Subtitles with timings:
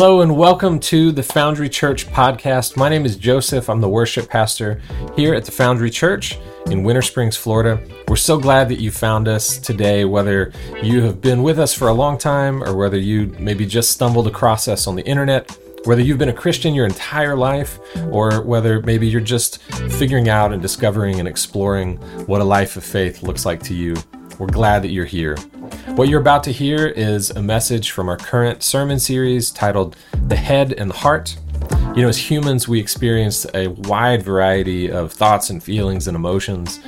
[0.00, 2.76] Hello and welcome to the Foundry Church podcast.
[2.76, 3.68] My name is Joseph.
[3.68, 4.80] I'm the worship pastor
[5.16, 7.82] here at the Foundry Church in Winter Springs, Florida.
[8.06, 11.88] We're so glad that you found us today, whether you have been with us for
[11.88, 15.50] a long time or whether you maybe just stumbled across us on the internet,
[15.82, 17.80] whether you've been a Christian your entire life,
[18.12, 19.60] or whether maybe you're just
[19.98, 21.96] figuring out and discovering and exploring
[22.26, 23.96] what a life of faith looks like to you.
[24.38, 25.36] We're glad that you're here.
[25.98, 29.96] What you're about to hear is a message from our current sermon series titled
[30.28, 31.36] The Head and the Heart.
[31.96, 36.78] You know, as humans, we experience a wide variety of thoughts and feelings and emotions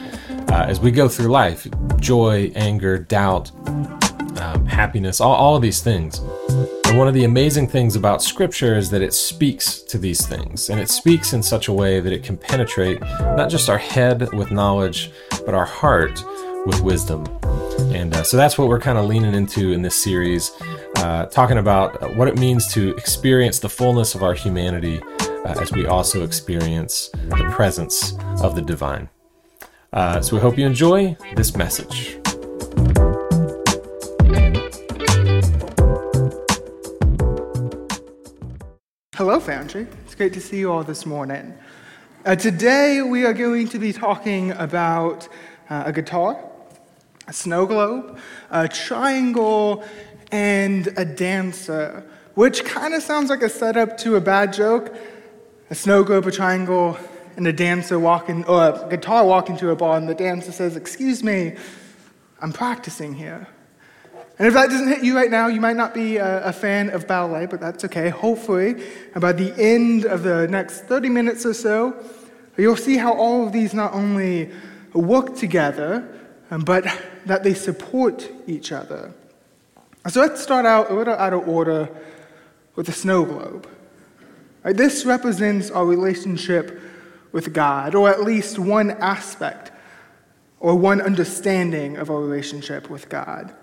[0.53, 5.81] uh, as we go through life joy, anger, doubt, um, happiness, all, all of these
[5.81, 6.21] things.
[6.87, 10.71] And one of the amazing things about Scripture is that it speaks to these things,
[10.71, 14.33] and it speaks in such a way that it can penetrate not just our head
[14.33, 15.11] with knowledge,
[15.45, 16.23] but our heart
[16.65, 17.27] with wisdom.
[17.93, 20.53] And uh, so that's what we're kind of leaning into in this series,
[20.97, 25.73] uh, talking about what it means to experience the fullness of our humanity uh, as
[25.73, 29.09] we also experience the presence of the divine.
[29.93, 32.17] Uh, so we hope you enjoy this message.
[39.17, 39.89] Hello, Foundry.
[40.05, 41.55] It's great to see you all this morning.
[42.25, 45.29] Uh, today, we are going to be talking about
[45.69, 46.50] uh, a guitar
[47.31, 48.19] a snow globe,
[48.51, 49.85] a triangle,
[50.33, 52.03] and a dancer,
[52.35, 54.93] which kind of sounds like a setup to a bad joke.
[55.71, 56.99] A snow globe, a triangle,
[57.37, 60.75] and a dancer walking, or a guitar walking to a bar, and the dancer says,
[60.75, 61.55] Excuse me,
[62.41, 63.47] I'm practicing here.
[64.37, 66.91] And if that doesn't hit you right now, you might not be a, a, fan
[66.91, 68.09] of ballet, but that's okay.
[68.09, 68.83] Hopefully,
[69.15, 71.95] by the end of the next 30 minutes or so,
[72.57, 74.51] you'll see how all of these not only
[74.95, 76.20] work together,
[76.59, 76.85] but
[77.27, 79.13] that they support each other.
[80.09, 81.89] So let's start out a little out of order
[82.75, 83.69] with the snow globe.
[84.65, 86.81] Right, this represents our relationship
[87.33, 89.71] with God, or at least one aspect
[90.59, 93.55] or one understanding of our relationship with God.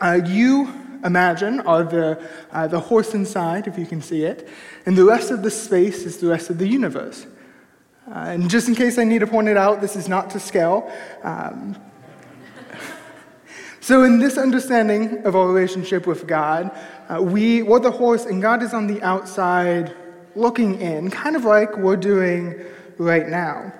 [0.00, 0.72] Uh, you
[1.04, 2.20] imagine are the,
[2.50, 4.48] uh, the horse inside, if you can see it,
[4.86, 7.26] and the rest of the space is the rest of the universe.
[8.08, 10.40] Uh, and just in case I need to point it out, this is not to
[10.40, 10.92] scale.
[11.22, 11.76] Um,
[13.80, 16.76] so, in this understanding of our relationship with God,
[17.08, 19.94] uh, we, we're the horse, and God is on the outside
[20.34, 22.60] looking in, kind of like we're doing
[22.98, 23.72] right now.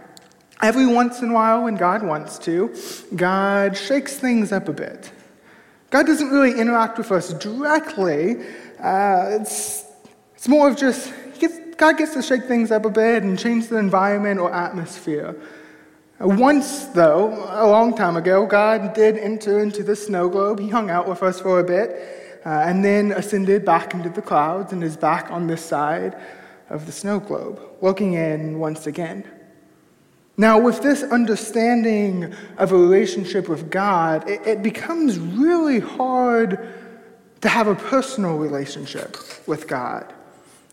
[0.60, 2.72] Every once in a while, when God wants to,
[3.16, 5.10] God shakes things up a bit.
[5.90, 8.36] God doesn't really interact with us directly.
[8.78, 9.84] Uh, it's,
[10.34, 11.12] it's more of just,
[11.76, 15.36] God gets to shake things up a bit and change the environment or atmosphere.
[16.20, 20.60] Once, though, a long time ago, God did enter into the snow globe.
[20.60, 24.22] He hung out with us for a bit uh, and then ascended back into the
[24.22, 26.16] clouds and is back on this side
[26.70, 29.24] of the snow globe, looking in once again.
[30.36, 36.72] Now, with this understanding of a relationship with God, it, it becomes really hard
[37.42, 39.16] to have a personal relationship
[39.46, 40.12] with God.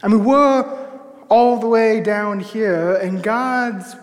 [0.02, 0.89] I mean, we're
[1.30, 3.96] all the way down here, and God's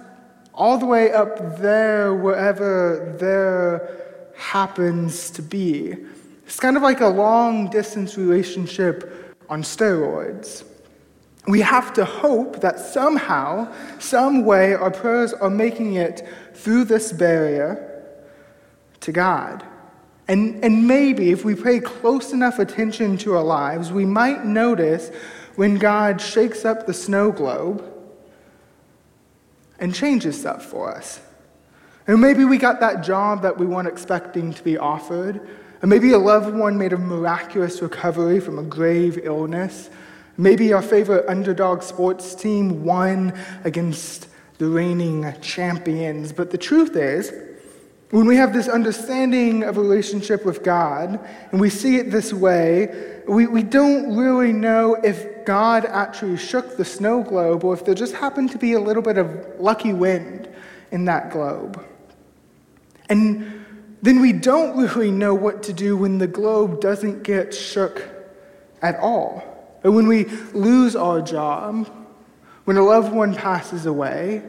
[0.54, 5.94] all the way up there, wherever there happens to be.
[6.46, 10.64] It's kind of like a long distance relationship on steroids.
[11.46, 17.12] We have to hope that somehow, some way, our prayers are making it through this
[17.12, 18.04] barrier
[19.00, 19.64] to God.
[20.28, 25.12] And, and maybe if we pay close enough attention to our lives, we might notice
[25.56, 27.84] when God shakes up the snow globe
[29.78, 31.20] and changes stuff for us.
[32.06, 35.40] And maybe we got that job that we weren't expecting to be offered.
[35.82, 39.90] Or maybe a loved one made a miraculous recovery from a grave illness.
[40.36, 43.32] Maybe our favorite underdog sports team won
[43.64, 44.28] against
[44.58, 46.32] the reigning champions.
[46.32, 47.32] But the truth is,
[48.10, 51.18] when we have this understanding of a relationship with God
[51.50, 56.76] and we see it this way, we, we don't really know if God actually shook
[56.76, 59.92] the snow globe or if there just happened to be a little bit of lucky
[59.92, 60.48] wind
[60.90, 61.82] in that globe.
[63.08, 63.64] And
[64.02, 68.02] then we don't really know what to do when the globe doesn't get shook
[68.82, 69.42] at all.
[69.84, 71.88] Or when we lose our job,
[72.64, 74.42] when a loved one passes away,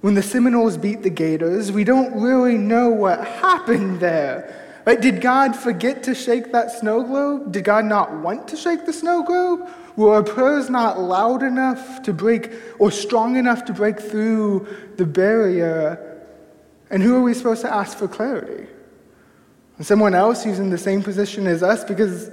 [0.00, 4.82] when the Seminoles beat the Gators, we don't really know what happened there.
[4.84, 5.00] Right?
[5.00, 7.52] Did God forget to shake that snow globe?
[7.52, 9.66] Did God not want to shake the snow globe?
[9.96, 15.06] Were our prayers not loud enough to break or strong enough to break through the
[15.06, 16.20] barrier?
[16.90, 18.66] And who are we supposed to ask for clarity?
[19.80, 22.30] Someone else who's in the same position as us because,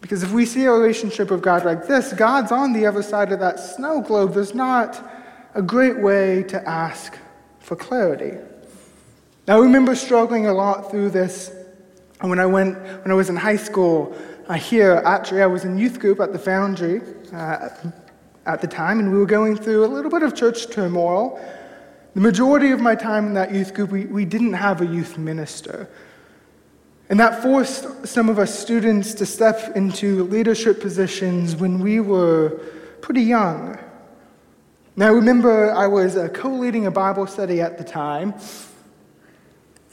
[0.00, 3.32] Because if we see a relationship with God like this, God's on the other side
[3.32, 4.32] of that snow globe.
[4.34, 5.02] There's not
[5.54, 7.18] a great way to ask
[7.58, 8.38] for clarity.
[9.46, 11.50] Now, I remember struggling a lot through this
[12.20, 14.16] when I went when I was in high school.
[14.50, 17.02] Uh, here, actually, I was in youth group at the Foundry
[17.32, 17.68] uh,
[18.46, 21.38] at the time, and we were going through a little bit of church turmoil.
[22.14, 25.16] The majority of my time in that youth group, we, we didn't have a youth
[25.16, 25.88] minister.
[27.10, 32.60] And that forced some of us students to step into leadership positions when we were
[33.02, 33.78] pretty young.
[34.96, 38.34] Now, I remember I was uh, co leading a Bible study at the time,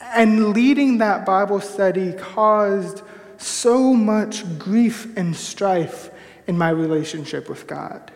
[0.02, 3.04] and leading that Bible study caused
[3.38, 6.10] so much grief and strife
[6.48, 8.12] in my relationship with God.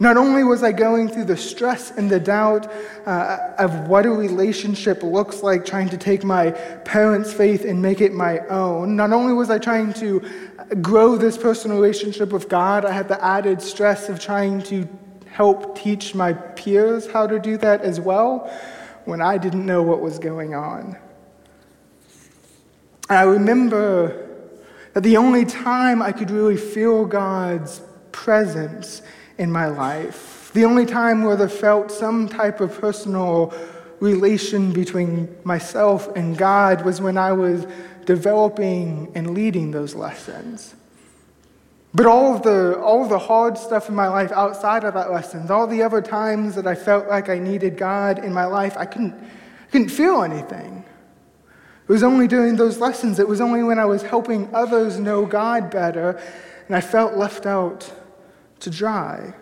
[0.00, 2.70] Not only was I going through the stress and the doubt
[3.04, 8.00] uh, of what a relationship looks like, trying to take my parents' faith and make
[8.00, 10.22] it my own, not only was I trying to
[10.80, 14.88] grow this personal relationship with God, I had the added stress of trying to
[15.26, 18.52] help teach my peers how to do that as well
[19.04, 20.96] when I didn't know what was going on.
[23.10, 24.27] I remember
[24.98, 27.80] that the only time I could really feel God's
[28.10, 29.00] presence
[29.38, 33.54] in my life, the only time where there felt some type of personal
[34.00, 37.64] relation between myself and God was when I was
[38.06, 40.74] developing and leading those lessons.
[41.94, 45.12] But all of the all of the hard stuff in my life outside of that
[45.12, 48.76] lessons, all the other times that I felt like I needed God in my life,
[48.76, 49.14] I couldn't,
[49.70, 50.77] couldn't feel anything.
[51.88, 55.24] It was only during those lessons, it was only when I was helping others know
[55.24, 56.20] God better
[56.66, 57.90] and I felt left out
[58.60, 59.32] to dry.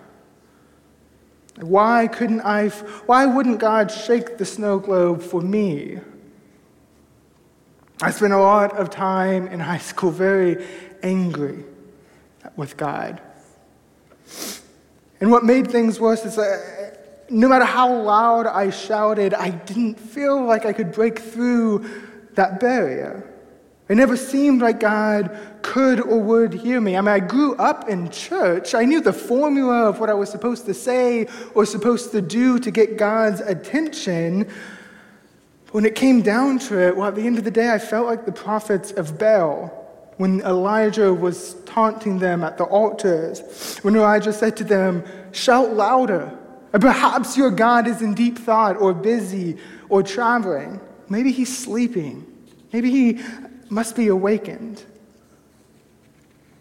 [1.60, 2.68] Why couldn't I,
[3.06, 5.98] why wouldn't God shake the snow globe for me?
[8.00, 10.64] I spent a lot of time in high school very
[11.02, 11.64] angry
[12.54, 13.20] with God.
[15.20, 19.98] And what made things worse is that no matter how loud I shouted, I didn't
[19.98, 22.05] feel like I could break through
[22.36, 23.32] that barrier.
[23.88, 26.96] It never seemed like God could or would hear me.
[26.96, 28.74] I mean, I grew up in church.
[28.74, 32.58] I knew the formula of what I was supposed to say or supposed to do
[32.58, 34.44] to get God's attention.
[35.66, 37.78] But when it came down to it, well, at the end of the day, I
[37.78, 39.82] felt like the prophets of Baal
[40.16, 46.36] when Elijah was taunting them at the altars, when Elijah said to them, Shout louder.
[46.72, 49.56] Perhaps your God is in deep thought or busy
[49.88, 50.80] or traveling.
[51.08, 52.26] Maybe he's sleeping.
[52.72, 53.22] Maybe he
[53.68, 54.84] must be awakened.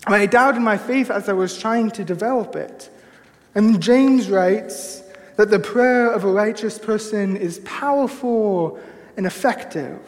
[0.07, 2.89] I doubted my faith as I was trying to develop it.
[3.55, 5.01] And James writes
[5.37, 8.79] that the prayer of a righteous person is powerful
[9.17, 9.99] and effective.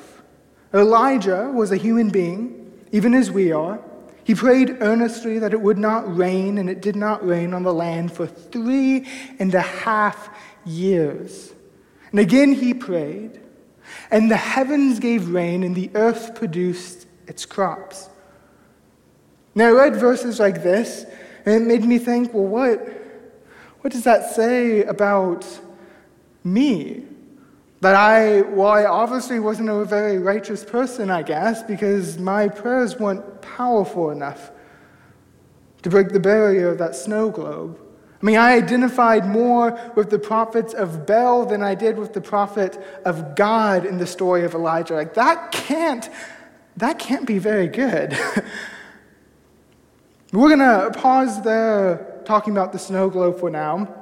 [0.74, 3.80] Elijah was a human being, even as we are.
[4.24, 7.74] He prayed earnestly that it would not rain, and it did not rain on the
[7.74, 9.08] land for three
[9.40, 10.30] and a half
[10.66, 11.54] years.
[12.12, 13.40] And again he prayed,
[14.12, 18.10] and the heavens gave rain, and the earth produced its crops.
[19.56, 21.06] Now, I read verses like this,
[21.46, 22.88] and it made me think, well, what,
[23.82, 25.46] what does that say about
[26.44, 27.06] me?
[27.82, 33.00] That I, well, I obviously wasn't a very righteous person, I guess, because my prayers
[33.00, 34.52] weren't powerful enough
[35.84, 37.80] to break the barrier of that snow globe.
[38.22, 42.22] I mean, I identified more with the prophets of Baal than I did with the
[42.22, 44.96] prophet of God in the story of Elijah.
[44.96, 46.10] Like, that can't,
[46.78, 48.18] that can't be very good.
[50.34, 53.94] We're going to pause there talking about the snow globe for now.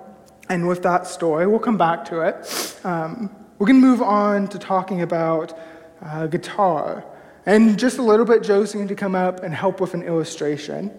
[0.50, 2.80] And with that story, we'll come back to it.
[2.84, 5.58] Um, we're going to move on to talking about
[6.02, 7.06] uh, guitar.
[7.46, 10.92] And just a little bit, Joe's going to come up and help with an illustration.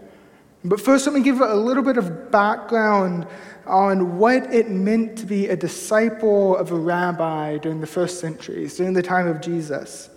[0.64, 3.26] But first, let me give a little bit of background
[3.66, 8.76] on what it meant to be a disciple of a rabbi during the first centuries,
[8.76, 10.10] during the time of Jesus.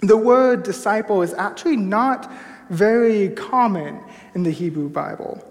[0.00, 2.32] The word disciple is actually not
[2.70, 4.00] very common
[4.34, 5.44] in the Hebrew Bible.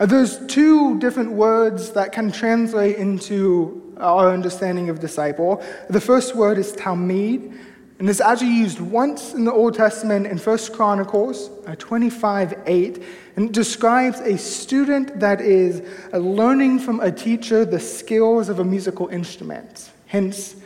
[0.00, 5.62] Uh, there's two different words that can translate into our understanding of disciple.
[5.88, 7.56] The first word is talmid,
[7.98, 13.02] and it's actually used once in the Old Testament in 1 Chronicles uh, 25 8,
[13.36, 15.82] and it describes a student that is
[16.12, 20.56] uh, learning from a teacher the skills of a musical instrument, hence,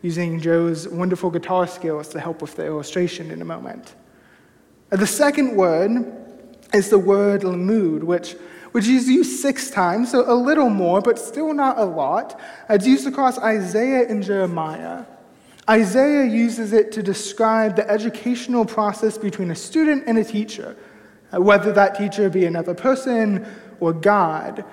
[0.00, 3.94] using Joe's wonderful guitar skills to help with the illustration in a moment.
[4.90, 5.90] Uh, the second word
[6.72, 8.32] is the word lamud, which,
[8.72, 12.40] which is used six times, so a little more, but still not a lot.
[12.70, 15.04] It's used across Isaiah and Jeremiah.
[15.68, 20.76] Isaiah uses it to describe the educational process between a student and a teacher.
[21.32, 23.46] uh, whether that teacher be another person
[23.80, 24.64] or God.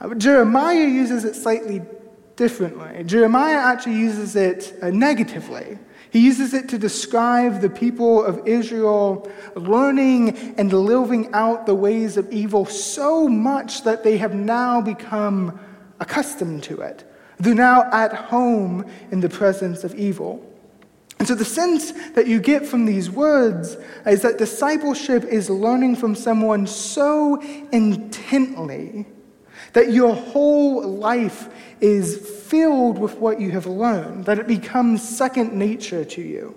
[0.00, 1.82] Uh, Jeremiah uses it slightly
[2.36, 3.04] differently.
[3.04, 5.78] Jeremiah actually uses it uh, negatively.
[6.10, 12.16] He uses it to describe the people of Israel learning and living out the ways
[12.16, 15.58] of evil so much that they have now become
[15.98, 17.04] accustomed to it.
[17.38, 20.44] They're now at home in the presence of evil.
[21.18, 23.76] And so, the sense that you get from these words
[24.06, 29.06] is that discipleship is learning from someone so intently
[29.72, 31.48] that your whole life
[31.80, 32.16] is
[32.48, 36.54] filled with what you have learned, that it becomes second nature to you.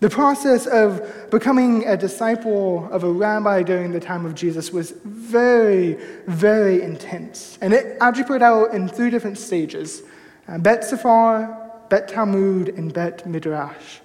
[0.00, 4.92] The process of becoming a disciple of a rabbi during the time of Jesus was
[5.04, 5.94] very,
[6.26, 7.58] very intense.
[7.60, 10.02] And it played out in three different stages
[10.46, 13.98] uh, Bet Sephar, Bet Talmud, and Bet Midrash.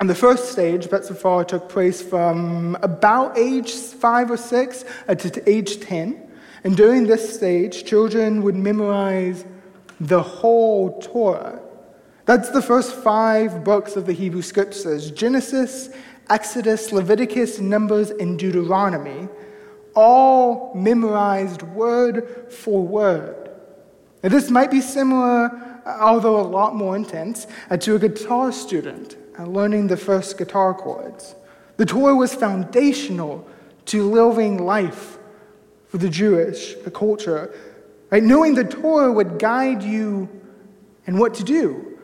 [0.00, 5.14] And the first stage, Bet Sephar, took place from about age five or six uh,
[5.14, 6.22] to age 10.
[6.64, 9.44] And during this stage, children would memorize
[10.00, 11.60] the whole Torah.
[12.26, 15.90] That's the first five books of the Hebrew Scriptures Genesis,
[16.28, 19.28] Exodus, Leviticus, Numbers, and Deuteronomy,
[19.94, 23.50] all memorized word for word.
[24.24, 29.16] Now, this might be similar, although a lot more intense, uh, to a guitar student
[29.38, 31.36] uh, learning the first guitar chords.
[31.76, 33.48] The Torah was foundational
[33.86, 35.18] to living life
[35.86, 37.54] for the Jewish culture.
[38.10, 38.22] Right?
[38.22, 40.28] Knowing the Torah would guide you
[41.06, 41.95] in what to do.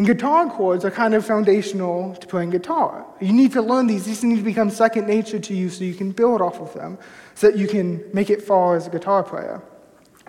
[0.00, 3.04] And guitar chords are kind of foundational to playing guitar.
[3.20, 4.06] You need to learn these.
[4.06, 6.96] These need to become second nature to you so you can build off of them,
[7.34, 9.60] so that you can make it far as a guitar player.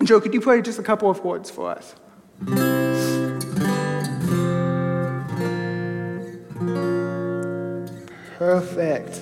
[0.03, 1.95] Joe, could you play just a couple of chords for us?
[8.37, 9.21] Perfect.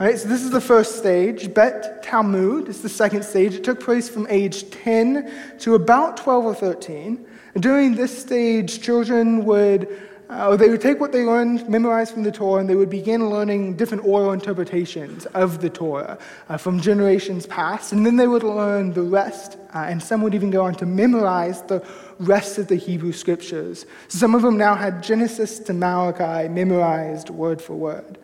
[0.00, 1.54] All right, so this is the first stage.
[1.54, 3.54] Bet Talmud is the second stage.
[3.54, 7.24] It took place from age 10 to about 12 or 13.
[7.60, 9.88] During this stage, children would,
[10.30, 13.30] uh, they would take what they learned, memorized from the Torah, and they would begin
[13.30, 17.92] learning different oral interpretations of the Torah uh, from generations past.
[17.92, 20.86] And then they would learn the rest, uh, and some would even go on to
[20.86, 21.84] memorize the
[22.20, 23.86] rest of the Hebrew scriptures.
[24.06, 28.18] Some of them now had Genesis to Malachi memorized word for word.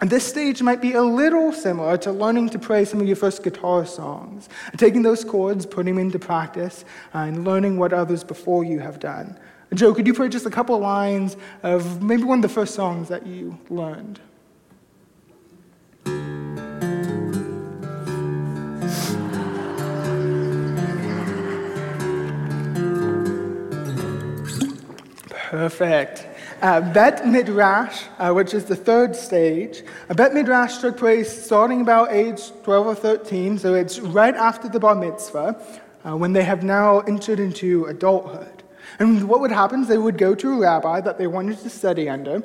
[0.00, 3.16] And this stage might be a little similar to learning to play some of your
[3.16, 8.64] first guitar songs, taking those chords, putting them into practice, and learning what others before
[8.64, 9.38] you have done.
[9.74, 12.74] Joe, could you play just a couple of lines of maybe one of the first
[12.74, 14.20] songs that you learned?
[25.28, 26.29] Perfect.
[26.62, 31.80] Uh, Bet Midrash, uh, which is the third stage, uh, Bet Midrash took place starting
[31.80, 35.58] about age 12 or 13, so it's right after the Bar Mitzvah,
[36.04, 38.62] uh, when they have now entered into adulthood.
[38.98, 41.70] And what would happen is they would go to a rabbi that they wanted to
[41.70, 42.42] study under,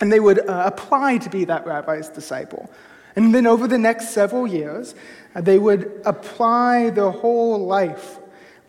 [0.00, 2.70] and they would uh, apply to be that rabbi's disciple.
[3.16, 4.94] And then over the next several years,
[5.34, 8.20] uh, they would apply their whole life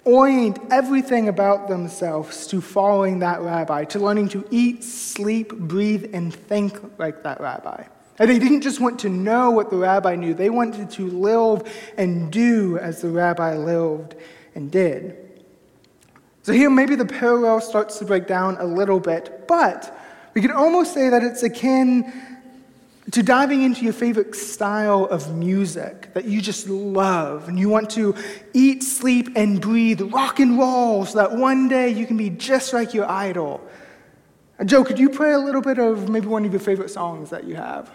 [0.06, 6.34] orient everything about themselves to following that rabbi, to learning to eat, sleep, breathe, and
[6.34, 7.84] think like that rabbi.
[8.18, 11.72] And they didn't just want to know what the rabbi knew, they wanted to live
[11.98, 14.16] and do as the rabbi lived
[14.56, 15.16] and did.
[16.44, 19.96] So here, maybe the parallel starts to break down a little bit, but
[20.34, 22.12] we could almost say that it's akin
[23.12, 27.90] to diving into your favorite style of music that you just love and you want
[27.90, 28.14] to
[28.54, 32.72] eat, sleep, and breathe rock and roll so that one day you can be just
[32.72, 33.62] like your idol.
[34.66, 37.46] Joe, could you play a little bit of maybe one of your favorite songs that
[37.46, 37.90] you have?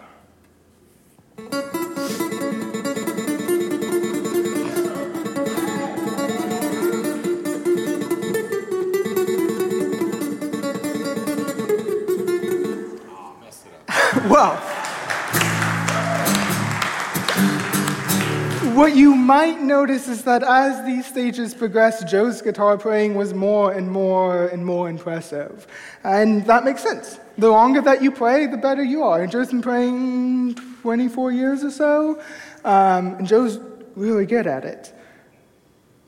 [14.29, 14.64] well,
[18.75, 23.71] what you might notice is that as these stages progressed, Joe's guitar playing was more
[23.71, 25.65] and more and more impressive.
[26.03, 27.19] And that makes sense.
[27.37, 29.21] The longer that you play, the better you are.
[29.21, 32.21] And Joe's been playing 24 years or so,
[32.63, 33.59] um, and Joe's
[33.95, 34.93] really good at it.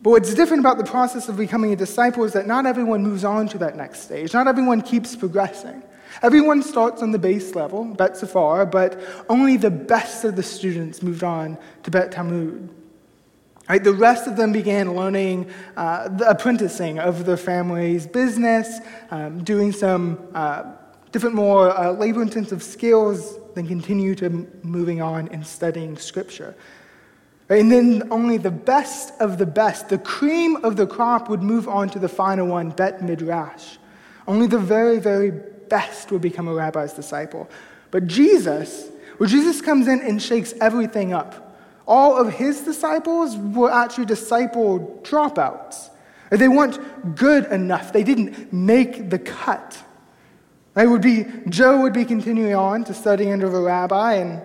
[0.02, 3.24] But what's different about the process of becoming a disciple is that not everyone moves
[3.24, 4.34] on to that next stage.
[4.34, 5.82] Not everyone keeps progressing.
[6.22, 11.02] Everyone starts on the base level, Bet Sephar, but only the best of the students
[11.02, 12.70] moved on to Bet Talmud.
[13.70, 18.80] Right, the rest of them began learning uh, the apprenticing of their family's business,
[19.12, 20.72] um, doing some uh,
[21.12, 24.30] different, more uh, labor intensive skills then continue to
[24.62, 26.56] moving on and studying Scripture.
[27.50, 31.68] And then only the best of the best, the cream of the crop, would move
[31.68, 33.78] on to the final one, Bet Midrash.
[34.28, 35.32] Only the very, very
[35.70, 37.50] best would become a rabbi's disciple.
[37.92, 41.44] But Jesus, well, Jesus comes in and shakes everything up.
[41.88, 45.90] All of his disciples were actually disciple dropouts.
[46.30, 47.94] They weren't good enough.
[47.94, 49.82] They didn't make the cut.
[50.74, 54.42] They would be, Joe would be continuing on to study under a rabbi, and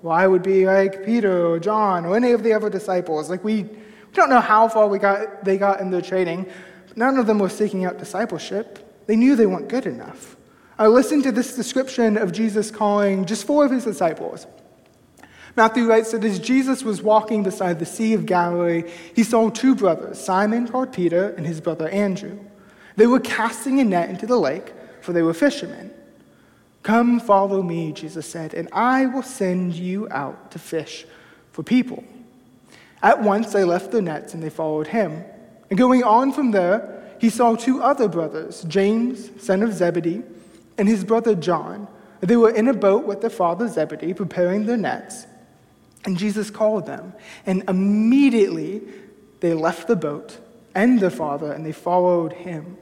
[0.00, 3.28] well, I would be like Peter or John or any of the other disciples.
[3.28, 6.46] Like we, we don't know how far we got, they got in their training.
[6.94, 8.78] None of them were seeking out discipleship.
[9.06, 10.36] They knew they weren't good enough.
[10.78, 14.46] I listened to this description of Jesus calling just four of his disciples.
[15.56, 19.76] Matthew writes that as Jesus was walking beside the Sea of Galilee, he saw two
[19.76, 22.40] brothers, Simon called Peter and his brother Andrew.
[22.96, 25.92] They were casting a net into the lake, for they were fishermen.
[26.82, 31.06] Come, follow me, Jesus said, and I will send you out to fish
[31.52, 32.02] for people.
[33.00, 35.24] At once they left their nets and they followed him.
[35.70, 40.22] And going on from there, he saw two other brothers, James, son of Zebedee,
[40.78, 41.88] and his brother John.
[42.20, 45.26] They were in a boat with their father Zebedee, preparing their nets.
[46.04, 47.12] And Jesus called them.
[47.46, 48.82] And immediately
[49.40, 50.38] they left the boat
[50.74, 52.78] and their father and they followed him.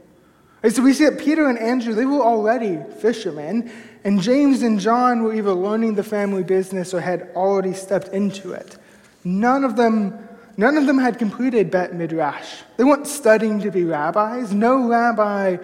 [0.63, 3.69] And so we see that Peter and Andrew, they were already fishermen,
[4.05, 8.53] and James and John were either learning the family business or had already stepped into
[8.53, 8.77] it.
[9.25, 10.17] None of them,
[10.55, 12.61] none of them had completed Bet Midrash.
[12.77, 14.53] They weren't studying to be rabbis.
[14.53, 15.57] No rabbi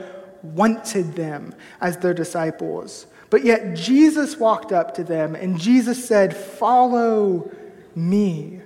[0.43, 3.07] wanted them as their disciples.
[3.29, 7.51] But yet Jesus walked up to them and Jesus said, Follow
[7.95, 8.61] me.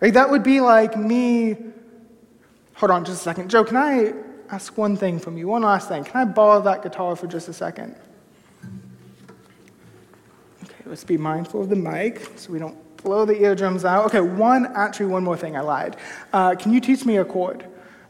[0.00, 1.56] Like that would be like me.
[2.74, 3.50] Hold on just a second.
[3.50, 4.12] Joe, can I
[4.50, 5.48] ask one thing from you?
[5.48, 6.04] One last thing.
[6.04, 7.96] Can I borrow that guitar for just a second?
[10.64, 14.06] Okay, let's be mindful of the mic so we don't blow the eardrums out.
[14.06, 15.96] Okay, one, actually, one more thing I lied.
[16.32, 17.66] Uh, can you teach me a chord?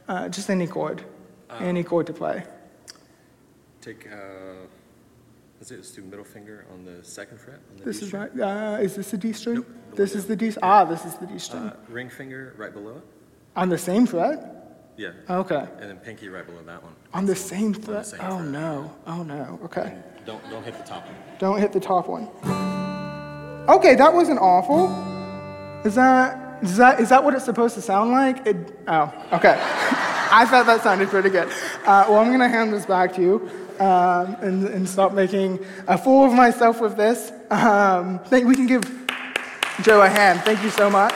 [0.08, 1.04] Uh, just any chord.
[1.50, 2.44] Um, any chord to play.
[3.82, 4.08] Take.
[4.10, 4.66] Uh
[5.62, 7.60] Let's let's do middle finger on the second fret.
[7.78, 8.30] On this D is right.
[8.36, 9.54] Uh, is this the D string?
[9.58, 10.52] Nope, this is the D.
[10.60, 11.62] Ah, this is the D string.
[11.62, 13.04] Uh, ring finger right below it.
[13.54, 14.42] On the same fret.
[14.96, 15.12] Yeah.
[15.30, 15.64] Okay.
[15.78, 16.94] And then pinky right below that one.
[17.14, 18.02] On the same fret.
[18.02, 18.48] The same oh fret.
[18.48, 18.92] no!
[19.06, 19.60] Oh no!
[19.66, 19.92] Okay.
[19.94, 21.14] And don't don't hit the top one.
[21.38, 22.26] Don't hit the top one.
[23.68, 24.90] Okay, that wasn't awful.
[25.86, 28.44] Is that is that is that what it's supposed to sound like?
[28.48, 28.56] It,
[28.88, 29.56] oh, okay.
[30.34, 31.46] I thought that sounded pretty good.
[31.86, 33.48] Uh, well, I'm gonna hand this back to you
[33.82, 37.32] um, and, and, stop making a fool of myself with this.
[37.50, 38.84] Um, think we can give
[39.82, 40.40] Joe a hand.
[40.42, 41.14] Thank you so much.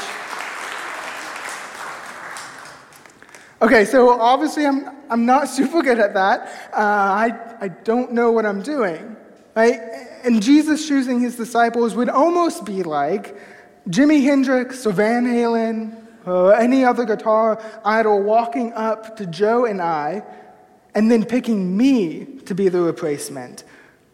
[3.63, 6.71] Okay, so obviously I'm, I'm not super good at that.
[6.73, 9.17] Uh, I, I don't know what I'm doing.
[9.55, 9.81] Right?
[10.25, 13.39] And Jesus choosing his disciples would almost be like
[13.89, 19.81] Jimi Hendrix or Van Halen or any other guitar idol walking up to Joe and
[19.81, 20.25] I
[20.97, 23.63] and then picking me to be the replacement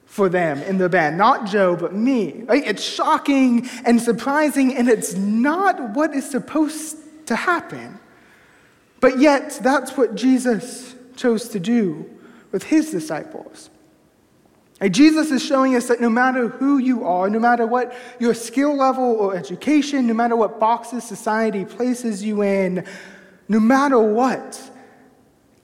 [0.04, 1.16] for them in the band.
[1.16, 2.42] Not Joe, but me.
[2.42, 2.66] Right?
[2.66, 7.98] It's shocking and surprising, and it's not what is supposed to happen.
[9.00, 12.10] But yet, that's what Jesus chose to do
[12.50, 13.70] with his disciples.
[14.80, 18.34] And Jesus is showing us that no matter who you are, no matter what your
[18.34, 22.84] skill level or education, no matter what boxes society places you in,
[23.48, 24.60] no matter what,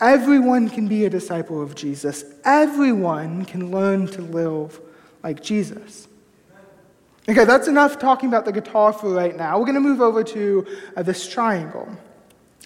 [0.01, 2.25] Everyone can be a disciple of Jesus.
[2.45, 4.81] Everyone can learn to live
[5.25, 6.07] like Jesus.
[7.29, 9.59] Okay, that's enough talking about the guitar for right now.
[9.59, 11.89] We're going to move over to uh, this triangle.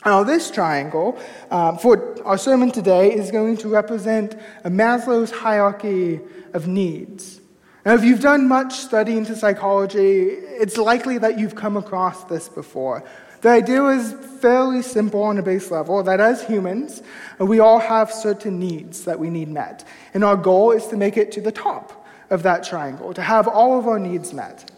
[0.05, 1.19] Now, this triangle
[1.51, 6.21] uh, for our sermon today is going to represent a Maslow's hierarchy
[6.53, 7.41] of needs.
[7.87, 12.49] Now, if you've done much study into psychology, it's likely that you've come across this
[12.49, 13.05] before.
[13.43, 17.03] The idea is fairly simple on a base level that as humans,
[17.39, 19.85] we all have certain needs that we need met.
[20.15, 23.49] And our goal is to make it to the top of that triangle, to have
[23.49, 24.71] all of our needs met.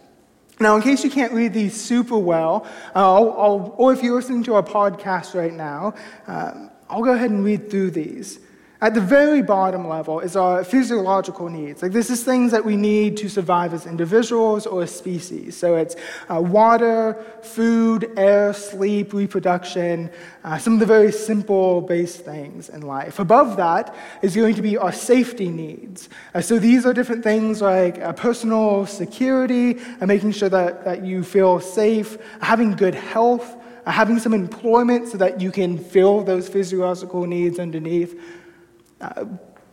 [0.61, 4.16] Now, in case you can't read these super well, uh, I'll, I'll, or if you're
[4.16, 5.94] listening to our podcast right now,
[6.27, 8.38] uh, I'll go ahead and read through these.
[8.85, 11.81] At the very bottom level is our physiological needs.
[11.81, 15.57] Like this is things that we need to survive as individuals or as species.
[15.57, 15.97] So it's
[16.29, 20.11] uh, water, food, air, sleep, reproduction,
[20.44, 23.18] uh, some of the very simple base things in life.
[23.18, 26.11] Above that is going to be our safety needs.
[26.35, 31.03] Uh, so these are different things like uh, personal security, and making sure that, that
[31.03, 36.23] you feel safe, having good health, uh, having some employment so that you can fill
[36.23, 38.20] those physiological needs underneath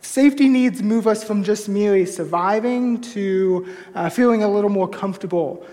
[0.02, 5.64] Safety needs move us from just merely surviving to uh, feeling a little more comfortable.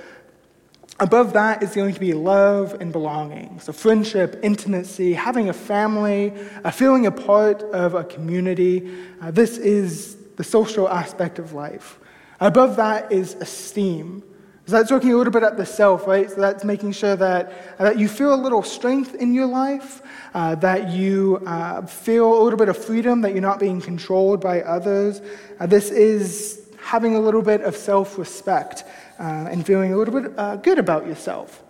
[0.99, 3.59] Above that is going to be love and belonging.
[3.59, 8.93] So, friendship, intimacy, having a family, uh, feeling a part of a community.
[9.19, 11.99] Uh, this is the social aspect of life.
[12.39, 14.23] Above that is esteem.
[14.69, 16.29] So that's looking a little bit at the self, right?
[16.29, 20.03] So that's making sure that, uh, that you feel a little strength in your life,
[20.35, 24.41] uh, that you uh, feel a little bit of freedom, that you're not being controlled
[24.41, 25.23] by others.
[25.59, 28.83] Uh, this is having a little bit of self respect
[29.17, 31.63] uh, and feeling a little bit uh, good about yourself.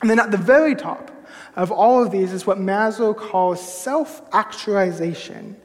[0.00, 1.12] And then at the very top
[1.54, 5.56] of all of these is what Maslow calls self actualization.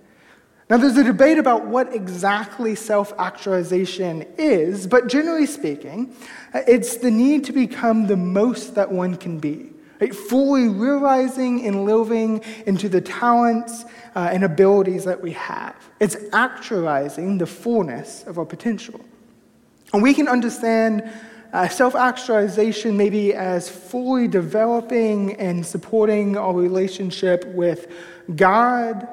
[0.69, 6.15] Now, there's a debate about what exactly self actualization is, but generally speaking,
[6.53, 10.13] it's the need to become the most that one can be, right?
[10.13, 13.83] fully realizing and living into the talents
[14.15, 15.75] uh, and abilities that we have.
[15.99, 19.01] It's actualizing the fullness of our potential.
[19.91, 21.11] And we can understand
[21.51, 27.87] uh, self actualization maybe as fully developing and supporting our relationship with
[28.35, 29.07] God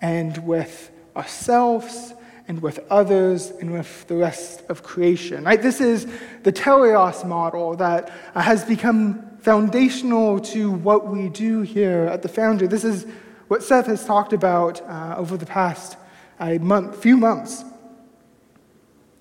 [0.00, 2.14] and with ourselves
[2.48, 5.44] and with others and with the rest of creation.
[5.44, 5.60] Right?
[5.60, 6.06] This is
[6.42, 12.68] the teleios model that has become foundational to what we do here at the Foundry.
[12.68, 13.06] This is
[13.48, 15.96] what Seth has talked about uh, over the past
[16.38, 17.64] uh, month, few months.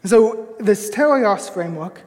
[0.03, 2.01] So, this teleios framework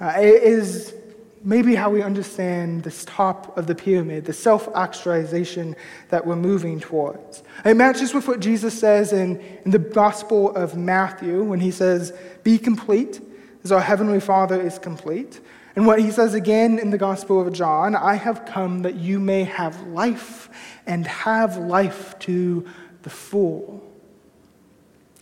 [0.00, 0.94] uh, is
[1.44, 5.76] maybe how we understand this top of the pyramid, the self actualization
[6.08, 7.42] that we're moving towards.
[7.64, 12.12] It matches with what Jesus says in, in the Gospel of Matthew when he says,
[12.42, 13.20] Be complete
[13.62, 15.40] as our Heavenly Father is complete.
[15.76, 19.20] And what he says again in the Gospel of John, I have come that you
[19.20, 20.48] may have life
[20.86, 22.66] and have life to
[23.02, 23.82] the full.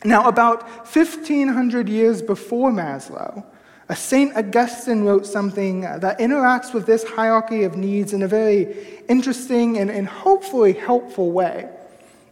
[0.05, 0.63] Now, about
[0.95, 3.47] 1500 years before Maslow,
[3.95, 4.37] St.
[4.37, 9.91] Augustine wrote something that interacts with this hierarchy of needs in a very interesting and,
[9.91, 11.69] and hopefully helpful way.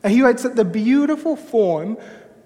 [0.03, 1.99] And he writes that the beautiful form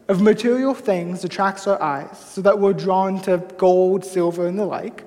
[0.08, 4.64] of material things attracts our eyes, so that we're drawn to gold, silver, and the
[4.64, 5.04] like.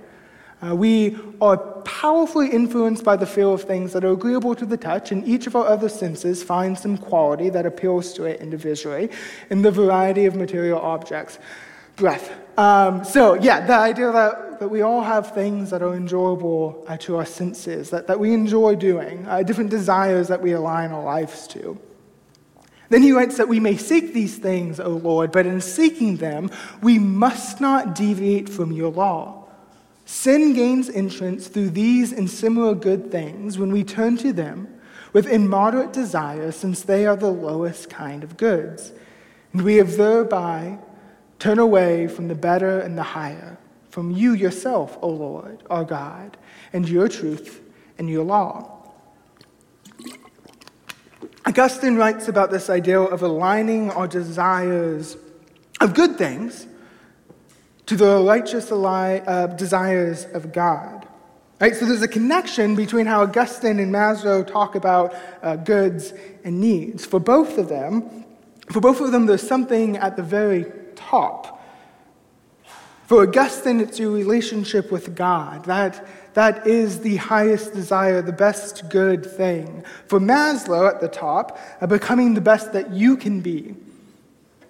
[0.66, 4.78] Uh, we are powerfully influenced by the feel of things that are agreeable to the
[4.78, 9.10] touch, and each of our other senses finds some quality that appeals to it individually
[9.52, 11.38] in the variety of material objects
[11.98, 12.32] breath.
[12.58, 16.96] Um, so, yeah, the idea that, that we all have things that are enjoyable uh,
[16.98, 21.04] to our senses, that, that we enjoy doing, uh, different desires that we align our
[21.04, 21.78] lives to.
[22.90, 26.50] Then he writes that we may seek these things, O Lord, but in seeking them,
[26.82, 29.46] we must not deviate from your law.
[30.06, 34.74] Sin gains entrance through these and similar good things when we turn to them
[35.12, 38.94] with immoderate desire, since they are the lowest kind of goods.
[39.52, 40.80] And we have thereby
[41.40, 43.58] Turn away from the better and the higher,
[43.90, 46.38] from you yourself, O Lord, our God,
[46.74, 47.62] and your truth
[47.98, 48.74] and your law.
[51.46, 55.16] Augustine writes about this idea of aligning our desires
[55.80, 56.68] of good things
[57.86, 61.08] to the righteous uh, desires of God.
[61.60, 61.76] Right?
[61.76, 67.06] So there's a connection between how Augustine and Maslow talk about uh, goods and needs.
[67.06, 68.26] For both of them,
[68.72, 70.66] for both of them, there's something at the very
[71.08, 71.64] top.
[73.08, 75.64] For Augustine, it's your relationship with God.
[75.66, 79.86] That, that is the highest desire, the best good thing.
[80.08, 83.76] For Maslow, at the top, uh, becoming the best that you can be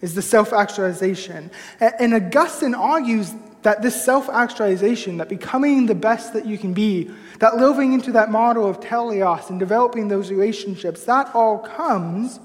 [0.02, 1.50] is the self actualization.
[1.80, 7.10] And Augustine argues that this self actualization, that becoming the best that you can be,
[7.40, 12.40] that living into that model of teleios and developing those relationships, that all comes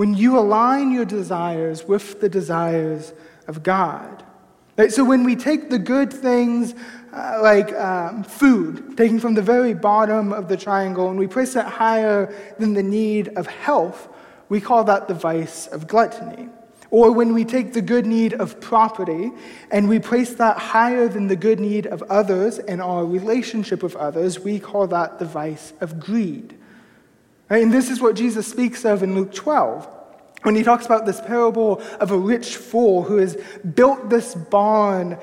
[0.00, 3.12] when you align your desires with the desires
[3.46, 4.24] of God.
[4.78, 4.90] Right?
[4.90, 6.74] So when we take the good things
[7.12, 11.54] uh, like um, food, taking from the very bottom of the triangle, and we place
[11.54, 14.08] it higher than the need of health,
[14.48, 16.48] we call that the vice of gluttony.
[16.90, 19.30] Or when we take the good need of property
[19.70, 23.96] and we place that higher than the good need of others and our relationship with
[23.96, 26.56] others, we call that the vice of greed.
[27.50, 27.62] Right?
[27.62, 29.96] And this is what Jesus speaks of in Luke 12
[30.42, 33.36] when he talks about this parable of a rich fool who has
[33.74, 35.18] built this barn,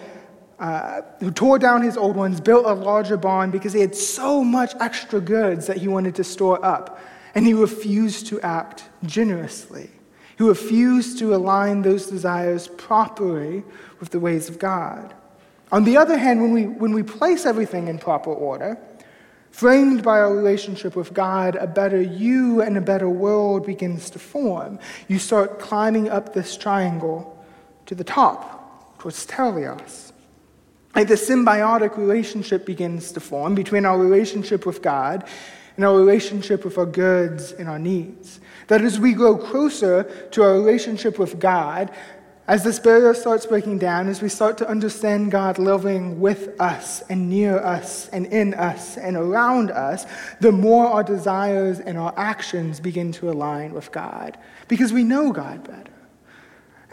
[0.60, 4.44] uh, who tore down his old ones, built a larger barn because he had so
[4.44, 7.00] much extra goods that he wanted to store up.
[7.34, 9.90] And he refused to act generously.
[10.38, 13.63] He refused to align those desires properly
[14.00, 15.16] with the ways of God.
[15.72, 18.78] On the other hand, when we, when we place everything in proper order,
[19.52, 24.20] Framed by our relationship with God, a better you and a better world begins to
[24.20, 24.80] form.
[25.08, 27.44] You start climbing up this triangle
[27.88, 30.12] to the top, towards Teleios.
[30.96, 35.28] Like the symbiotic relationship begins to form between our relationship with God
[35.76, 38.40] and our relationship with our goods and our needs.
[38.68, 41.92] That as we grow closer to our relationship with God,
[42.48, 47.02] as this barrier starts breaking down, as we start to understand God living with us
[47.10, 50.06] and near us and in us and around us,
[50.40, 54.38] the more our desires and our actions begin to align with God
[54.70, 55.92] because we know God better.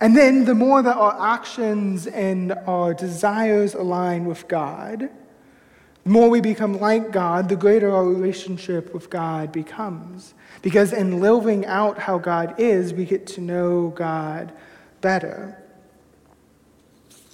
[0.00, 5.08] And then the more that our actions and our desires align with God,
[6.02, 10.34] the more we become like God, the greater our relationship with God becomes.
[10.62, 14.52] Because in living out how God is, we get to know God
[15.04, 15.62] better.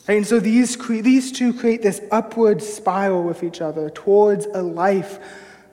[0.09, 5.21] And so these, these two create this upward spiral with each other towards a life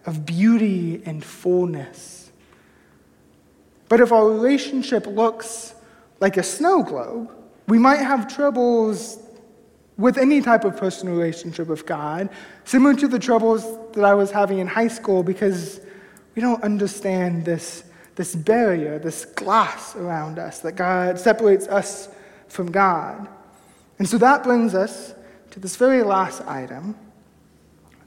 [0.05, 2.29] of beauty and fullness.
[3.89, 5.73] But if our relationship looks
[6.19, 7.31] like a snow globe,
[7.67, 9.17] we might have troubles
[9.97, 12.29] with any type of personal relationship with God,
[12.63, 15.81] similar to the troubles that I was having in high school because
[16.35, 17.85] we don't understand this
[18.17, 22.09] this barrier, this glass around us that God separates us
[22.47, 23.27] from God.
[23.99, 25.13] And so that brings us
[25.51, 26.95] to this very last item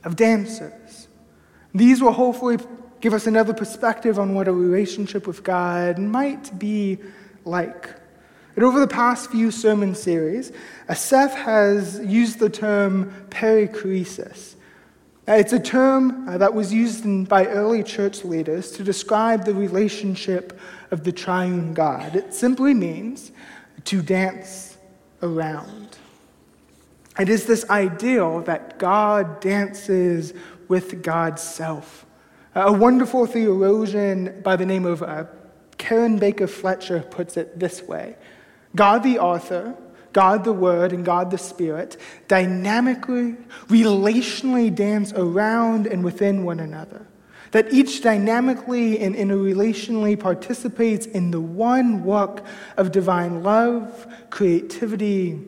[0.05, 1.09] of dancers.
[1.75, 2.59] These will hopefully
[3.01, 6.99] give us another perspective on what a relationship with God might be
[7.45, 7.89] like.
[8.57, 10.53] And over the past few sermon series,
[10.93, 14.57] Seth has used the term perichoresis,
[15.27, 20.59] it's a term uh, that was used by early church leaders to describe the relationship
[20.91, 22.17] of the triune God.
[22.17, 23.33] It simply means
[23.85, 24.77] to dance
[25.23, 25.99] around.
[27.19, 30.33] It is this ideal that God dances
[30.69, 32.07] with God's self.
[32.55, 35.25] Uh, a wonderful theologian by the name of uh,
[35.79, 38.17] Karen Baker Fletcher puts it this way
[38.75, 39.77] God the author
[40.13, 41.97] God the Word and God the Spirit
[42.29, 43.37] dynamically,
[43.69, 47.07] relationally dance around and within one another.
[47.53, 52.45] That each dynamically and interrelationally participates in the one work
[52.77, 55.41] of divine love, creativity,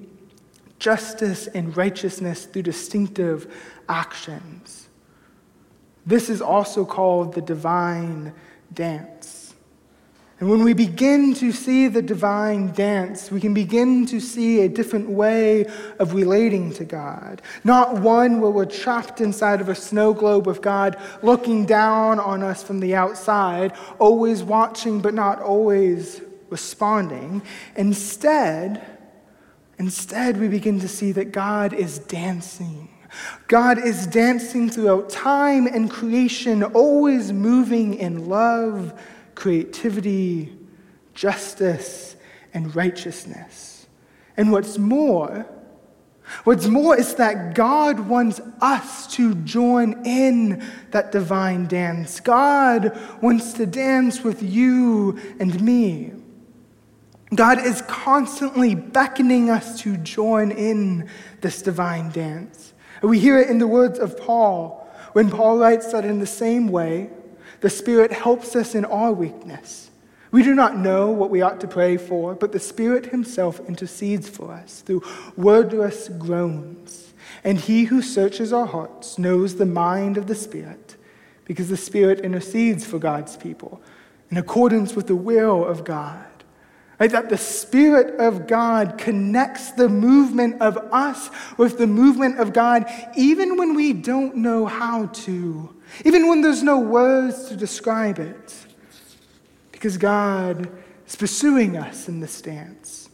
[0.81, 3.53] justice, and righteousness through distinctive
[3.89, 4.89] actions.
[6.05, 8.33] This is also called the divine
[8.75, 9.42] dance.
[10.43, 14.69] And when we begin to see the divine dance, we can begin to see a
[14.69, 15.67] different way
[16.01, 17.41] of relating to God.
[17.63, 22.43] Not one where we're trapped inside of a snow globe of God looking down on
[22.43, 27.43] us from the outside, always watching but not always responding.
[27.77, 28.85] Instead,
[29.79, 32.89] instead we begin to see that God is dancing.
[33.47, 38.93] God is dancing throughout time and creation, always moving in love
[39.43, 40.57] creativity,
[41.15, 42.15] justice,
[42.55, 43.89] and righteousness.
[44.37, 45.51] And what's more,
[46.45, 52.21] what's more is that God wants us to join in that divine dance.
[52.21, 56.13] God wants to dance with you and me.
[57.35, 62.75] God is constantly beckoning us to join in this divine dance.
[63.03, 66.69] we hear it in the words of Paul when Paul writes that in the same
[66.69, 67.11] way,
[67.61, 69.91] the Spirit helps us in our weakness.
[70.31, 74.29] We do not know what we ought to pray for, but the Spirit Himself intercedes
[74.29, 75.03] for us through
[75.37, 77.13] wordless groans.
[77.45, 80.97] And He who searches our hearts knows the mind of the Spirit,
[81.45, 83.83] because the Spirit intercedes for God's people
[84.31, 86.25] in accordance with the will of God.
[86.99, 87.11] Right?
[87.11, 92.91] That the Spirit of God connects the movement of us with the movement of God,
[93.17, 95.75] even when we don't know how to
[96.05, 98.55] even when there's no words to describe it,
[99.71, 100.71] because God
[101.07, 103.09] is pursuing us in this dance.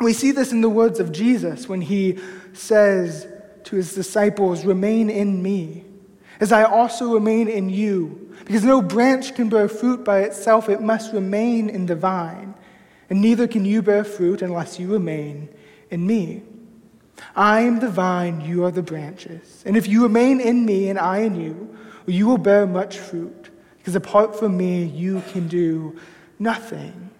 [0.00, 2.18] We see this in the words of Jesus when he
[2.52, 3.26] says
[3.64, 5.84] to his disciples, Remain in me,
[6.40, 8.34] as I also remain in you.
[8.44, 12.54] Because no branch can bear fruit by itself, it must remain in the vine.
[13.08, 15.48] And neither can you bear fruit unless you remain
[15.90, 16.42] in me.
[17.34, 19.62] I am the vine, you are the branches.
[19.66, 23.50] And if you remain in me and I in you, you will bear much fruit.
[23.78, 25.98] Because apart from me, you can do
[26.38, 27.10] nothing.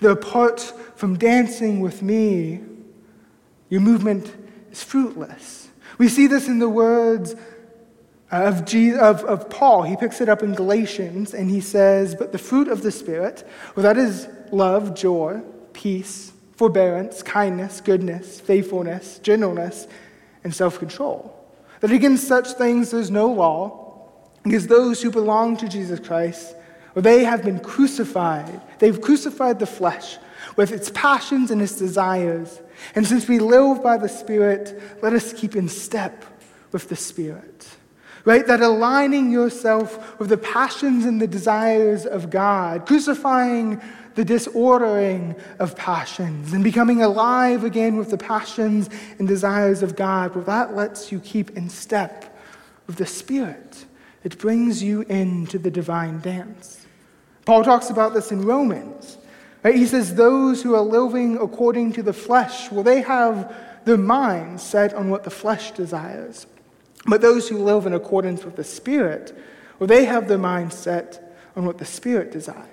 [0.00, 0.60] Though apart
[0.96, 2.60] from dancing with me,
[3.68, 4.34] your movement
[4.70, 5.68] is fruitless.
[5.98, 7.34] We see this in the words
[8.30, 9.82] of, Jesus, of, of Paul.
[9.82, 13.46] He picks it up in Galatians and he says, But the fruit of the Spirit,
[13.76, 19.86] well, that is love, joy, peace, forbearance, kindness, goodness, faithfulness, gentleness,
[20.44, 21.38] and self control.
[21.80, 23.82] That against such things there's no law.
[24.44, 26.56] Because those who belong to Jesus Christ,
[26.96, 30.18] or they have been crucified, they've crucified the flesh
[30.56, 32.60] with its passions and its desires.
[32.94, 36.24] And since we live by the Spirit, let us keep in step
[36.72, 37.68] with the Spirit.
[38.24, 38.46] Right?
[38.46, 43.80] That aligning yourself with the passions and the desires of God, crucifying
[44.14, 50.34] the disordering of passions, and becoming alive again with the passions and desires of God,
[50.34, 52.38] well, that lets you keep in step
[52.86, 53.84] with the Spirit.
[54.24, 56.86] It brings you into the divine dance.
[57.44, 59.18] Paul talks about this in Romans.
[59.62, 59.74] Right?
[59.74, 64.62] He says, Those who are living according to the flesh, well, they have their minds
[64.62, 66.46] set on what the flesh desires.
[67.06, 69.36] But those who live in accordance with the Spirit,
[69.78, 72.68] well, they have their mind set on what the Spirit desires.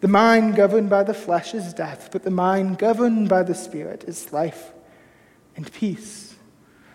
[0.00, 4.04] The mind governed by the flesh is death, but the mind governed by the Spirit
[4.04, 4.72] is life
[5.56, 6.34] and peace.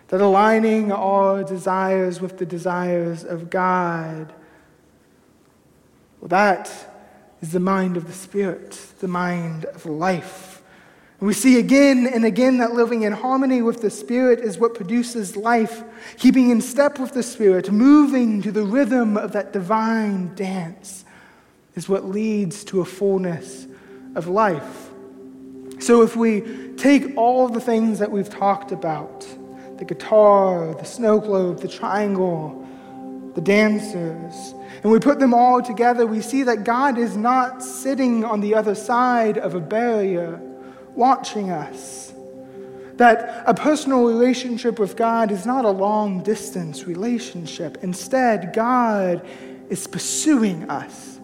[0.08, 4.32] That aligning our desires with the desires of God,
[6.20, 6.70] well, that
[7.40, 10.62] is the mind of the Spirit, the mind of life.
[11.20, 14.74] And we see again and again that living in harmony with the Spirit is what
[14.74, 15.82] produces life,
[16.18, 21.04] keeping in step with the Spirit, moving to the rhythm of that divine dance
[21.76, 23.68] is what leads to a fullness
[24.14, 24.90] of life.
[25.78, 29.26] So if we take all the things that we've talked about
[29.76, 32.66] the guitar, the snow globe, the triangle,
[33.34, 38.24] the dancers, and we put them all together, we see that God is not sitting
[38.24, 40.40] on the other side of a barrier
[40.94, 42.14] watching us.
[42.94, 47.76] That a personal relationship with God is not a long distance relationship.
[47.82, 49.26] Instead, God
[49.68, 51.15] is pursuing us.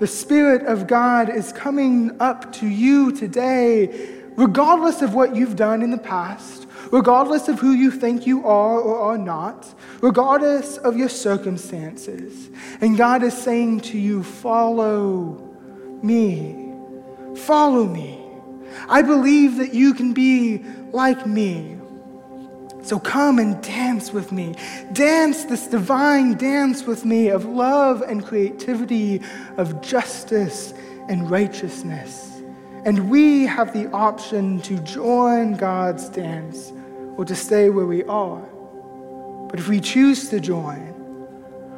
[0.00, 5.82] The Spirit of God is coming up to you today, regardless of what you've done
[5.82, 9.68] in the past, regardless of who you think you are or are not,
[10.00, 12.48] regardless of your circumstances.
[12.80, 15.46] And God is saying to you, Follow
[16.02, 16.72] me.
[17.36, 18.24] Follow me.
[18.88, 21.79] I believe that you can be like me.
[22.82, 24.54] So come and dance with me.
[24.92, 29.20] Dance this divine dance with me of love and creativity,
[29.56, 30.72] of justice
[31.08, 32.42] and righteousness.
[32.84, 36.72] And we have the option to join God's dance
[37.16, 38.40] or to stay where we are.
[39.50, 40.94] But if we choose to join,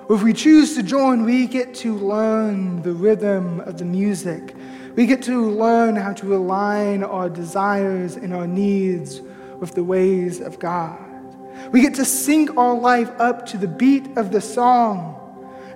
[0.08, 4.54] or if we choose to join, we get to learn the rhythm of the music.
[4.94, 9.22] We get to learn how to align our desires and our needs
[9.62, 10.98] with the ways of God.
[11.70, 15.18] We get to sync our life up to the beat of the song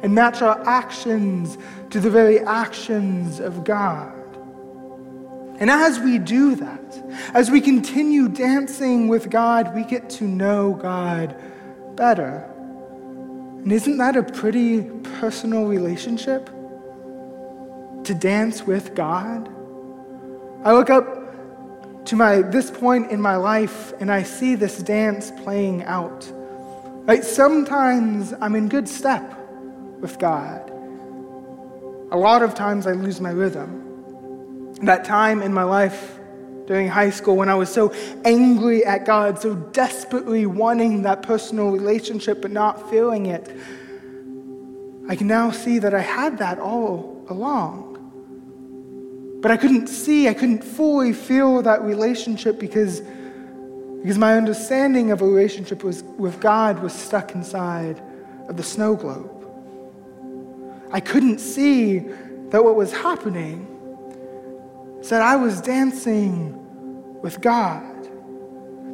[0.02, 1.56] and match our actions
[1.90, 4.12] to the very actions of God.
[5.60, 10.74] And as we do that, as we continue dancing with God, we get to know
[10.74, 11.40] God
[11.94, 12.38] better.
[13.62, 14.82] And isn't that a pretty
[15.20, 16.46] personal relationship?
[18.02, 19.48] To dance with God?
[20.64, 21.25] I look up
[22.06, 26.30] to my this point in my life and I see this dance playing out.
[27.06, 27.24] Right?
[27.24, 29.22] Sometimes I'm in good step
[30.00, 30.70] with God.
[32.12, 34.74] A lot of times I lose my rhythm.
[34.82, 36.18] That time in my life
[36.66, 37.92] during high school when I was so
[38.24, 43.48] angry at God, so desperately wanting that personal relationship but not feeling it,
[45.08, 47.95] I can now see that I had that all along.
[49.46, 53.00] But I couldn't see, I couldn't fully feel that relationship because,
[54.02, 58.02] because my understanding of a relationship was, with God was stuck inside
[58.48, 59.30] of the snow globe.
[60.90, 62.00] I couldn't see
[62.48, 63.68] that what was happening
[65.02, 68.08] that I was dancing with God.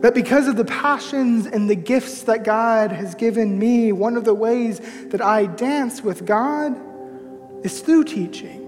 [0.02, 4.26] That because of the passions and the gifts that God has given me, one of
[4.26, 6.78] the ways that I dance with God
[7.64, 8.61] is through teaching.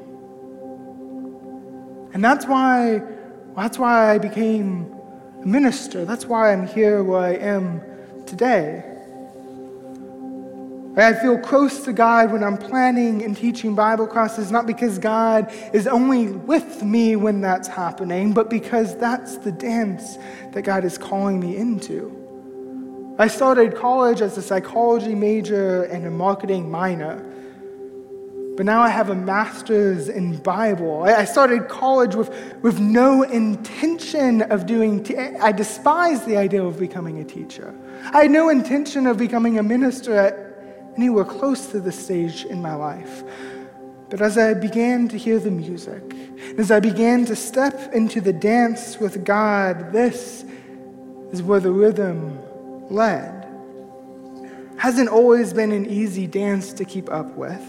[2.14, 3.02] And that's why,
[3.56, 4.94] that's why I became
[5.42, 6.04] a minister.
[6.04, 7.82] That's why I'm here where I am
[8.24, 8.84] today.
[10.96, 15.52] I feel close to God when I'm planning and teaching Bible classes, not because God
[15.72, 20.16] is only with me when that's happening, but because that's the dance
[20.52, 22.14] that God is calling me into.
[23.18, 27.28] I started college as a psychology major and a marketing minor.
[28.56, 31.02] But now I have a master's in Bible.
[31.02, 32.32] I started college with,
[32.62, 35.04] with no intention of doing,
[35.40, 37.74] I despise the idea of becoming a teacher.
[38.12, 42.62] I had no intention of becoming a minister at anywhere close to this stage in
[42.62, 43.24] my life.
[44.08, 46.14] But as I began to hear the music,
[46.56, 50.44] as I began to step into the dance with God, this
[51.32, 52.38] is where the rhythm
[52.88, 53.40] led.
[54.76, 57.60] hasn't always been an easy dance to keep up with.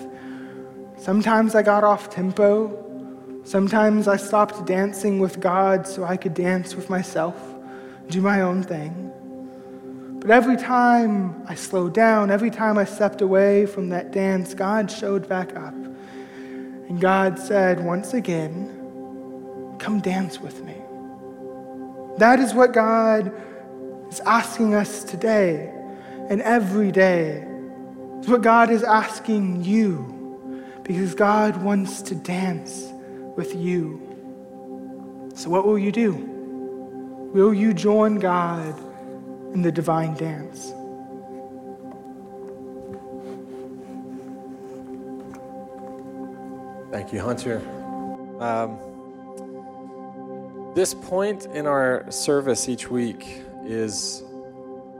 [0.97, 2.81] Sometimes I got off tempo.
[3.43, 7.35] Sometimes I stopped dancing with God so I could dance with myself,
[8.07, 9.11] do my own thing.
[10.19, 14.89] But every time I slowed down, every time I stepped away from that dance, God
[14.89, 15.73] showed back up.
[15.73, 18.71] And God said once again,
[19.77, 20.75] Come dance with me.
[22.17, 23.31] That is what God
[24.09, 25.71] is asking us today
[26.29, 27.45] and every day.
[28.17, 30.14] It's what God is asking you
[30.85, 32.93] because God wants to dance
[33.35, 33.99] with you.
[35.33, 36.13] So, what will you do?
[37.33, 38.79] Will you join God
[39.53, 40.71] in the divine dance?
[46.91, 47.61] Thank you, Hunter.
[48.39, 48.77] Um,
[50.75, 54.23] this point in our service each week is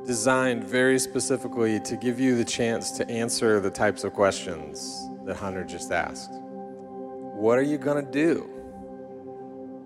[0.06, 5.36] designed very specifically to give you the chance to answer the types of questions that
[5.36, 6.32] Hunter just asked.
[6.32, 8.50] What are you going to do?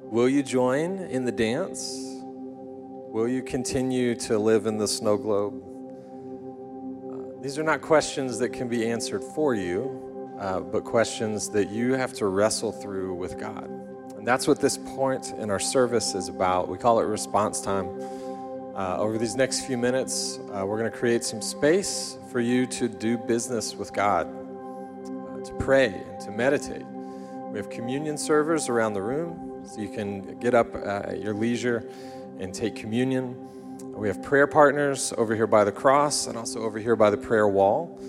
[0.03, 1.97] Will you join in the dance?
[3.11, 5.63] Will you continue to live in the snow globe?
[7.09, 11.69] Uh, these are not questions that can be answered for you, uh, but questions that
[11.69, 13.69] you have to wrestle through with God.
[14.17, 16.69] And that's what this point in our service is about.
[16.69, 17.87] We call it response time.
[18.75, 22.65] Uh, over these next few minutes, uh, we're going to create some space for you
[22.65, 24.27] to do business with God,
[25.50, 26.86] to pray and to meditate.
[27.52, 31.89] We have communion servers around the room, so you can get up at your leisure
[32.39, 33.36] and take communion.
[33.95, 37.18] We have prayer partners over here by the cross and also over here by the
[37.18, 38.00] prayer wall.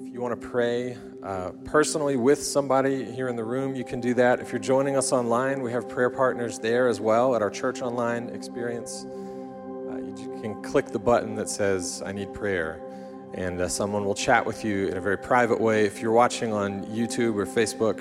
[0.00, 4.00] If you want to pray uh, personally with somebody here in the room, you can
[4.00, 4.40] do that.
[4.40, 7.82] If you're joining us online, we have prayer partners there as well at our Church
[7.82, 9.04] Online experience.
[9.04, 12.80] Uh, you can click the button that says, I need prayer
[13.36, 15.84] and uh, someone will chat with you in a very private way.
[15.84, 18.00] If you're watching on YouTube or Facebook,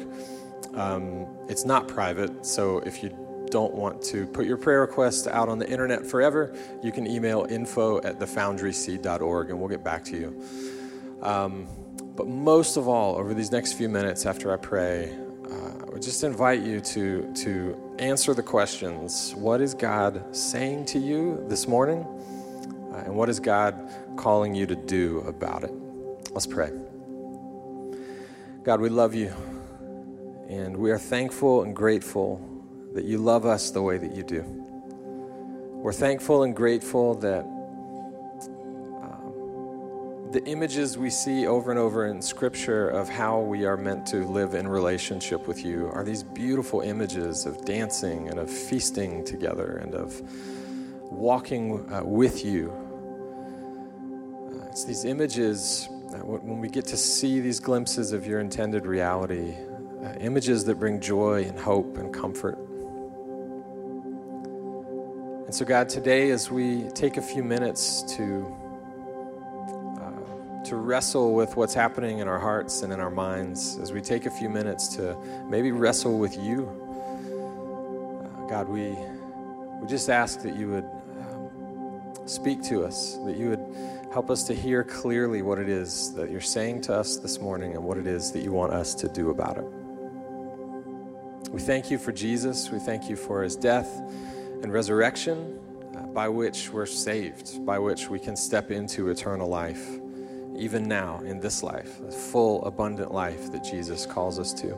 [0.76, 3.16] um, it's not private, so if you
[3.50, 7.46] don't want to put your prayer request out on the internet forever, you can email
[7.50, 10.44] info at thefoundryc.org and we'll get back to you.
[11.22, 11.68] Um,
[12.16, 15.18] but most of all, over these next few minutes after I pray,
[15.50, 20.86] uh, I would just invite you to, to answer the questions What is God saying
[20.88, 22.06] to you this morning?
[22.96, 23.76] Uh, and what is God
[24.16, 25.72] calling you to do about it?
[26.32, 26.72] Let's pray.
[28.64, 29.34] God, we love you.
[30.48, 32.40] And we are thankful and grateful
[32.94, 34.44] that you love us the way that you do.
[34.44, 37.44] We're thankful and grateful that
[39.02, 44.06] um, the images we see over and over in Scripture of how we are meant
[44.08, 49.26] to live in relationship with you are these beautiful images of dancing and of feasting
[49.26, 50.22] together and of
[51.12, 52.85] walking uh, with you.
[54.68, 55.88] It's these images,
[56.24, 59.56] when we get to see these glimpses of your intended reality,
[60.04, 62.58] uh, images that bring joy and hope and comfort.
[65.46, 68.56] And so, God, today as we take a few minutes to
[70.02, 74.02] uh, to wrestle with what's happening in our hearts and in our minds, as we
[74.02, 75.16] take a few minutes to
[75.50, 76.68] maybe wrestle with you,
[78.36, 78.96] uh, God, we
[79.80, 83.65] we just ask that you would um, speak to us, that you would
[84.16, 87.74] help us to hear clearly what it is that you're saying to us this morning
[87.74, 89.66] and what it is that you want us to do about it.
[91.52, 92.72] We thank you for Jesus.
[92.72, 93.90] We thank you for his death
[94.64, 95.60] and resurrection
[95.98, 99.86] uh, by which we're saved, by which we can step into eternal life,
[100.56, 104.72] even now in this life, the full, abundant life that Jesus calls us to.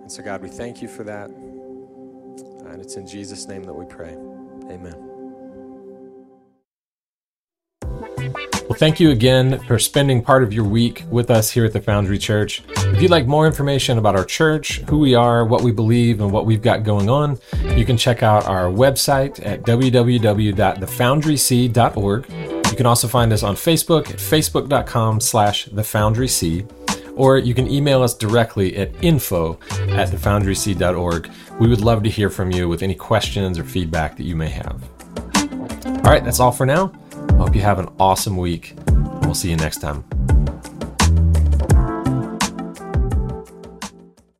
[0.00, 1.28] And so, God, we thank you for that.
[1.28, 4.12] And it's in Jesus' name that we pray.
[4.70, 5.05] Amen.
[8.76, 12.18] Thank you again for spending part of your week with us here at the Foundry
[12.18, 12.62] Church.
[12.76, 16.30] If you'd like more information about our church, who we are, what we believe, and
[16.30, 17.38] what we've got going on,
[17.74, 22.30] you can check out our website at www.thefoundryc.org.
[22.70, 26.70] You can also find us on Facebook at facebook.com slash thefoundryc,
[27.16, 31.30] or you can email us directly at info at thefoundryc.org.
[31.58, 34.50] We would love to hear from you with any questions or feedback that you may
[34.50, 34.84] have.
[35.86, 36.92] All right, that's all for now.
[37.38, 38.74] Hope you have an awesome week.
[39.22, 40.04] We'll see you next time.